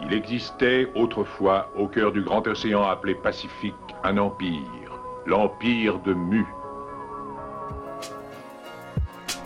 Il 0.00 0.12
existait 0.12 0.90
autrefois, 0.94 1.70
au 1.76 1.88
cœur 1.88 2.12
du 2.12 2.22
grand 2.22 2.46
océan 2.46 2.82
appelé 2.82 3.14
Pacifique, 3.14 3.74
un 4.04 4.18
empire, 4.18 5.00
l'empire 5.26 5.98
de 6.00 6.14
Mu. 6.14 6.44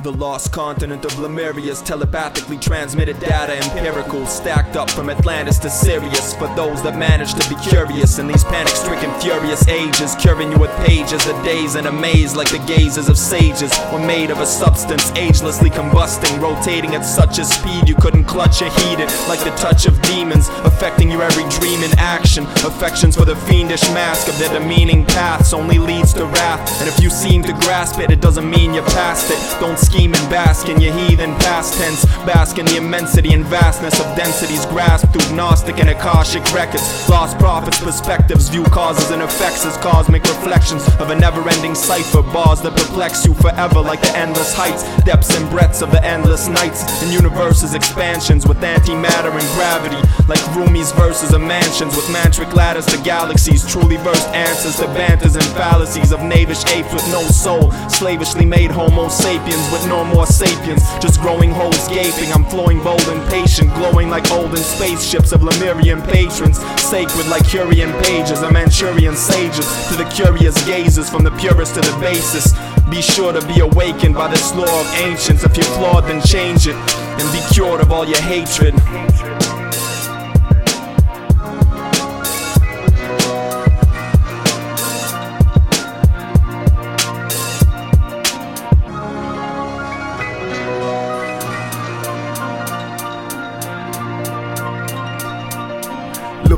The 0.03 0.13
lost 0.13 0.51
continent 0.51 1.05
of 1.05 1.19
Lemuria's 1.19 1.83
telepathically 1.83 2.57
transmitted 2.57 3.21
data 3.21 3.55
empirical 3.55 4.25
stacked 4.25 4.75
up 4.75 4.91
from 4.91 5.11
Atlantis 5.11 5.59
to 5.59 5.69
Sirius 5.69 6.35
for 6.37 6.49
those 6.57 6.83
that 6.85 6.97
manage 6.97 7.35
to 7.35 7.47
be 7.51 7.57
curious 7.61 8.19
in 8.19 8.27
these 8.27 8.43
panic 8.45 8.73
stricken 8.75 9.13
furious 9.21 9.69
ages 9.69 10.15
curing 10.15 10.53
you 10.53 10.59
with 10.59 10.71
pages 10.87 11.27
of 11.27 11.37
days 11.45 11.75
in 11.75 11.85
a 11.85 11.93
maze 11.93 12.35
like 12.35 12.51
the 12.51 12.65
gazes 12.67 13.11
of 13.11 13.19
sages 13.19 13.71
were 13.93 13.99
made 13.99 14.31
of 14.31 14.41
a 14.41 14.47
substance 14.47 15.11
agelessly 15.11 15.69
combusting 15.69 16.41
rotating 16.41 16.95
at 16.95 17.03
such 17.03 17.39
a 17.39 17.45
speed 17.45 17.87
you 17.87 17.95
couldn't 17.97 18.25
clutch 18.25 18.63
or 18.63 18.71
heat 18.71 19.01
it 19.01 19.11
like 19.29 19.41
the 19.45 19.55
touch 19.61 19.85
of 19.85 20.01
demons 20.01 20.49
affecting 20.65 21.11
your 21.11 21.23
every 21.23 21.45
dream 21.51 21.83
and 21.85 21.93
action. 21.99 22.45
Affections 22.65 23.17
for 23.17 23.27
the 23.27 23.37
fiendish 23.37 23.83
mask 23.93 24.29
of 24.29 24.39
their 24.39 24.59
demeaning 24.59 25.05
paths 25.05 25.53
only 25.53 25.79
leads 25.79 26.15
to 26.15 26.25
wrath. 26.25 26.81
And 26.81 26.89
if 26.89 27.03
you 27.03 27.11
seem 27.11 27.43
to 27.43 27.53
grasp 27.53 28.01
it 28.01 28.11
it 28.11 28.23
doesn't 28.23 28.49
mean 28.49 28.73
you're 28.73 28.91
past 28.97 29.31
it. 29.31 29.61
Don't 29.61 29.79
scheme 29.91 30.15
and 30.15 30.31
bask 30.31 30.69
in 30.69 30.81
your 30.81 30.95
heathen 30.95 31.35
past 31.43 31.75
tense. 31.75 32.05
Bask 32.25 32.59
in 32.59 32.67
the 32.67 32.77
immensity 32.77 33.33
and 33.33 33.45
vastness 33.45 33.99
of 33.99 34.07
densities 34.17 34.65
grasped 34.67 35.13
through 35.13 35.37
Gnostic 35.37 35.79
and 35.79 35.91
Akashic 35.91 36.45
records. 36.53 36.87
Lost 37.09 37.37
prophets' 37.39 37.83
perspectives 37.83 38.49
view 38.49 38.63
causes 38.65 39.11
and 39.11 39.23
effects 39.23 39.67
as 39.67 39.77
cosmic 39.79 40.23
reflections 40.23 40.87
of 41.01 41.11
a 41.11 41.15
never 41.15 41.43
ending 41.49 41.75
cipher. 41.75 42.23
Bars 42.23 42.61
that 42.63 42.77
perplex 42.77 43.27
you 43.27 43.35
forever 43.35 43.81
like 43.81 44.01
the 44.01 44.17
endless 44.17 44.55
heights, 44.55 44.85
depths 45.03 45.37
and 45.37 45.51
breadths 45.51 45.83
of 45.83 45.91
the 45.91 46.03
endless 46.05 46.47
nights. 46.47 47.03
And 47.03 47.13
universes' 47.13 47.75
expansions 47.75 48.47
with 48.47 48.59
antimatter 48.59 49.33
and 49.35 49.49
gravity. 49.59 50.01
Like 50.29 50.43
Rumi's 50.55 50.93
verses 50.93 51.33
of 51.35 51.41
mansions 51.41 51.97
with 51.97 52.07
mantric 52.15 52.55
ladders 52.55 52.87
to 52.87 52.99
galaxies. 53.03 53.67
Truly 53.67 53.97
versed 53.97 54.29
answers 54.29 54.77
to 54.77 54.87
banters 54.95 55.35
and 55.35 55.45
fallacies 55.59 56.13
of 56.13 56.23
knavish 56.23 56.65
apes 56.71 56.93
with 56.95 57.07
no 57.11 57.23
soul. 57.23 57.73
Slavishly 57.89 58.47
made 58.47 58.71
Homo 58.71 59.09
sapiens 59.09 59.67
with 59.73 59.80
no 59.87 60.05
more 60.05 60.27
sapiens. 60.27 60.83
Just 61.01 61.21
growing 61.21 61.51
holes 61.51 61.89
gaping. 61.89 62.33
I'm 62.33 62.45
flowing 62.45 62.83
bold 62.83 63.07
and 63.09 63.23
patient, 63.31 63.73
glowing 63.75 64.11
like 64.11 64.31
olden 64.31 64.57
spaceships 64.59 65.33
of 65.33 65.43
Lemurian 65.43 66.03
patrons. 66.03 66.59
Sacred 66.81 67.27
like 67.29 67.43
Curian 67.45 67.93
pages, 68.05 68.43
of 68.43 68.53
Manchurian 68.53 69.17
sages. 69.17 69.67
To 69.89 69.95
the 69.97 70.09
curious 70.13 70.57
gazes, 70.67 71.09
from 71.09 71.25
the 71.25 71.31
purest 71.33 71.75
to 71.75 71.81
the 71.81 71.97
basest. 72.01 72.57
Be 72.91 73.01
sure 73.01 73.33
to 73.33 73.47
be 73.47 73.61
awakened 73.61 74.15
by 74.15 74.29
this 74.29 74.55
law 74.55 74.81
of 74.81 74.87
ancients. 74.97 75.45
If 75.45 75.57
you're 75.57 75.67
flawed, 75.77 76.05
then 76.05 76.21
change 76.23 76.67
it. 76.67 76.75
And 76.75 77.33
be 77.33 77.41
cured 77.55 77.81
of 77.81 77.93
all 77.93 78.07
your 78.07 78.21
hatred. 78.21 78.75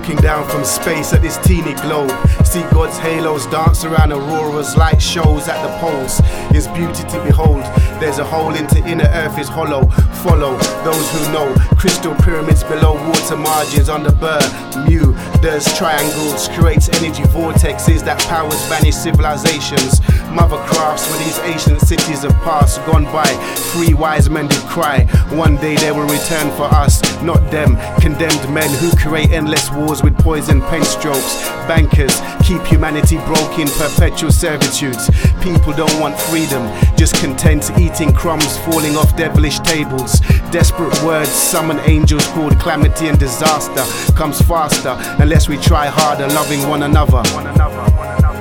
Looking 0.02 0.16
down 0.16 0.48
from 0.48 0.64
space 0.64 1.12
at 1.12 1.22
this 1.22 1.36
teeny 1.46 1.74
globe, 1.74 2.10
see 2.44 2.62
God's 2.72 2.98
halos 2.98 3.46
dance 3.46 3.84
around 3.84 4.12
auroras, 4.12 4.76
light 4.76 5.00
shows 5.00 5.46
at 5.46 5.62
the 5.62 5.68
poles. 5.78 6.20
Is 6.52 6.66
beauty 6.66 7.04
to 7.04 7.22
behold. 7.22 7.62
There's 8.00 8.18
a 8.18 8.24
hole 8.24 8.52
into 8.52 8.84
inner 8.84 9.08
earth 9.12 9.38
is 9.38 9.48
hollow. 9.48 9.86
Follow 10.24 10.58
those 10.82 11.08
who 11.12 11.32
know. 11.32 11.54
Crystal 11.78 12.16
pyramids 12.16 12.64
below 12.64 12.94
water 12.94 13.36
margins 13.36 13.88
on 13.88 14.02
the 14.02 14.10
burr. 14.10 14.42
Mu 14.88 15.14
does 15.40 15.64
triangles, 15.78 16.48
creates 16.48 16.88
energy 17.00 17.22
vortexes 17.22 18.04
that 18.04 18.18
powers 18.22 18.60
vanished 18.66 19.04
civilizations. 19.04 20.00
Mother 20.32 20.56
crafts 20.66 21.08
where 21.10 21.18
these 21.18 21.38
ancient 21.40 21.80
cities 21.80 22.22
have 22.22 22.34
passed, 22.42 22.84
gone 22.86 23.04
by. 23.04 23.26
Three 23.72 23.94
wise 23.94 24.28
men 24.28 24.48
did 24.48 24.62
cry. 24.62 25.04
One 25.30 25.56
day 25.56 25.76
they 25.76 25.92
will 25.92 26.08
return 26.08 26.50
for 26.56 26.64
us, 26.64 27.00
not 27.22 27.50
them. 27.50 27.76
Condemned 28.00 28.52
men 28.52 28.70
who 28.80 28.90
create 28.96 29.30
endless 29.30 29.70
with 30.00 30.16
poison 30.18 30.60
pen 30.60 30.84
strokes. 30.84 31.42
Bankers 31.66 32.20
keep 32.44 32.62
humanity 32.62 33.16
broke 33.26 33.58
in 33.58 33.66
perpetual 33.66 34.30
servitudes. 34.30 35.10
People 35.42 35.72
don't 35.72 36.00
want 36.00 36.16
freedom, 36.16 36.62
just 36.96 37.16
content 37.16 37.68
eating 37.78 38.12
crumbs 38.12 38.56
falling 38.58 38.96
off 38.96 39.16
devilish 39.16 39.58
tables. 39.58 40.20
Desperate 40.52 40.96
words 41.02 41.30
summon 41.30 41.78
angels 41.80 42.24
called 42.28 42.58
calamity 42.60 43.08
and 43.08 43.18
disaster. 43.18 43.84
Comes 44.14 44.40
faster 44.40 44.94
unless 45.20 45.48
we 45.48 45.56
try 45.56 45.86
harder, 45.88 46.28
loving 46.28 46.68
one 46.68 46.84
another. 46.84 47.22
One 47.34 47.48
another. 47.48 47.90
One 47.96 48.08
another. 48.18 48.31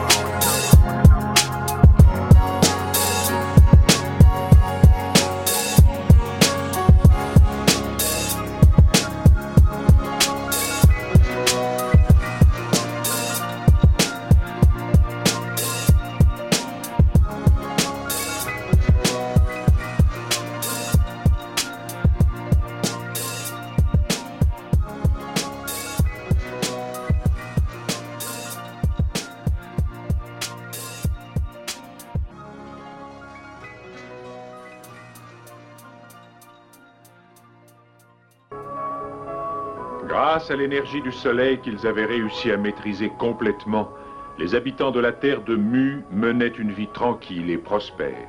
Grâce 40.12 40.52
à 40.52 40.58
l'énergie 40.58 41.02
du 41.02 41.14
soleil 41.14 41.60
qu'ils 41.60 41.88
avaient 41.88 42.04
réussi 42.04 42.52
à 42.52 42.58
maîtriser 42.58 43.10
complètement, 43.18 43.90
les 44.38 44.56
habitants 44.56 44.92
de 44.92 45.00
la 45.00 45.14
terre 45.14 45.42
de 45.42 45.56
Mu 45.56 46.04
menaient 46.12 46.50
une 46.50 46.74
vie 46.74 46.90
tranquille 46.90 47.50
et 47.50 47.58
prospère. 47.58 48.28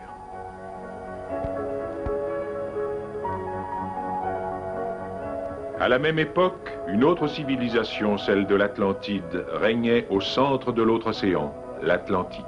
À 5.80 5.88
la 5.88 5.98
même 5.98 6.20
époque, 6.20 6.70
une 6.86 7.02
autre 7.02 7.26
civilisation, 7.26 8.16
celle 8.16 8.46
de 8.46 8.54
l'Atlantide, 8.54 9.44
régnait 9.54 10.06
au 10.08 10.20
centre 10.20 10.70
de 10.70 10.84
l'autre 10.84 11.08
océan, 11.08 11.52
l'Atlantique. 11.82 12.46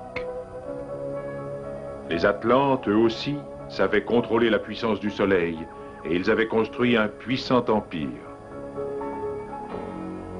Les 2.08 2.24
Atlantes, 2.24 2.86
eux 2.86 2.94
aussi, 2.94 3.34
savaient 3.68 4.04
contrôler 4.04 4.48
la 4.48 4.60
puissance 4.60 5.00
du 5.00 5.10
soleil, 5.10 5.58
et 6.04 6.14
ils 6.14 6.30
avaient 6.30 6.46
construit 6.46 6.96
un 6.96 7.08
puissant 7.08 7.64
empire. 7.68 8.33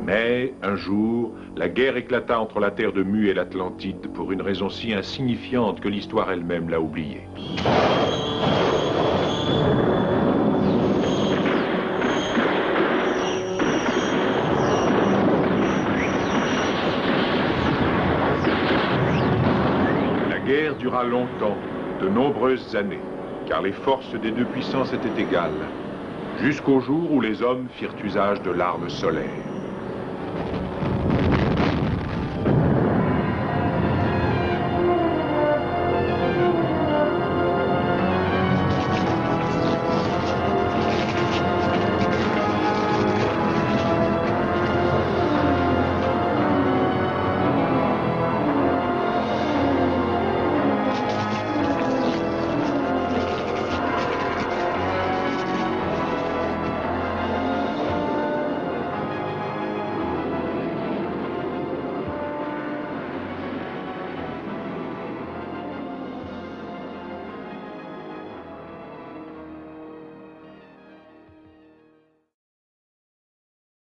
Mais, 0.06 0.52
un 0.62 0.76
jour, 0.76 1.32
la 1.56 1.70
guerre 1.70 1.96
éclata 1.96 2.38
entre 2.38 2.60
la 2.60 2.70
terre 2.70 2.92
de 2.92 3.02
Mu 3.02 3.28
et 3.28 3.34
l'Atlantide 3.34 4.12
pour 4.12 4.32
une 4.32 4.42
raison 4.42 4.68
si 4.68 4.92
insignifiante 4.92 5.80
que 5.80 5.88
l'histoire 5.88 6.30
elle-même 6.30 6.68
l'a 6.68 6.78
oubliée. 6.78 7.22
La 20.28 20.38
guerre 20.40 20.74
dura 20.76 21.02
longtemps, 21.04 21.56
de 22.02 22.08
nombreuses 22.10 22.76
années, 22.76 23.00
car 23.46 23.62
les 23.62 23.72
forces 23.72 24.14
des 24.20 24.32
deux 24.32 24.44
puissances 24.44 24.92
étaient 24.92 25.22
égales, 25.22 25.52
jusqu'au 26.42 26.80
jour 26.80 27.10
où 27.10 27.22
les 27.22 27.40
hommes 27.40 27.68
firent 27.78 27.94
usage 28.04 28.42
de 28.42 28.50
l'arme 28.50 28.90
solaire. 28.90 29.53